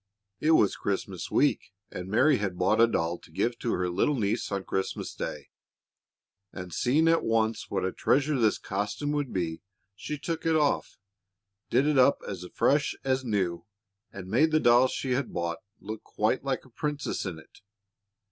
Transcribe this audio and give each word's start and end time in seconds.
It 0.39 0.53
was 0.53 0.75
Christmas 0.75 1.29
week, 1.29 1.73
and 1.91 2.07
Mary 2.09 2.37
had 2.37 2.57
bought 2.57 2.81
a 2.81 2.87
doll 2.87 3.19
to 3.19 3.29
give 3.29 3.59
to 3.59 3.73
her 3.73 3.87
little 3.87 4.15
niece 4.17 4.51
on 4.51 4.63
Christmas 4.63 5.13
day, 5.13 5.49
and 6.51 6.73
seeing 6.73 7.07
at 7.07 7.23
once 7.23 7.69
what 7.69 7.85
a 7.85 7.91
treasure 7.91 8.39
this 8.39 8.57
costume 8.57 9.11
would 9.11 9.31
be, 9.31 9.61
she 9.95 10.17
took 10.17 10.43
it 10.43 10.55
off, 10.55 10.97
did 11.69 11.85
it 11.85 11.99
up 11.99 12.17
as 12.27 12.43
fresh 12.51 12.95
as 13.03 13.23
new, 13.23 13.67
and 14.11 14.27
made 14.27 14.49
the 14.49 14.59
doll 14.59 14.87
she 14.87 15.11
had 15.11 15.31
bought 15.31 15.59
look 15.79 16.01
quite 16.03 16.43
like 16.43 16.65
a 16.65 16.71
princess 16.71 17.23
in 17.23 17.37
it. 17.37 17.61